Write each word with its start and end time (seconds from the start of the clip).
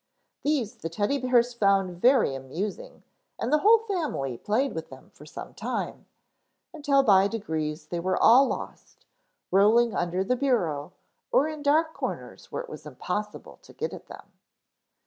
These 0.41 0.77
the 0.77 0.89
Teddy 0.89 1.19
bears 1.19 1.53
found 1.53 2.01
very 2.01 2.33
amusing 2.33 3.03
and 3.37 3.53
the 3.53 3.59
whole 3.59 3.77
family 3.87 4.35
played 4.35 4.73
with 4.73 4.89
them 4.89 5.11
for 5.11 5.27
some 5.27 5.53
time, 5.53 6.07
until 6.73 7.03
by 7.03 7.27
degrees 7.27 7.85
they 7.89 7.99
were 7.99 8.17
all 8.17 8.47
lost, 8.47 9.05
rolling 9.51 9.93
under 9.93 10.23
the 10.23 10.35
bureau 10.35 10.93
or 11.31 11.47
in 11.47 11.61
dark 11.61 11.93
corners 11.93 12.51
where 12.51 12.63
it 12.63 12.69
was 12.69 12.87
impossible 12.87 13.59
to 13.61 13.73
get 13.73 13.93
at 13.93 14.07
them. 14.07 14.31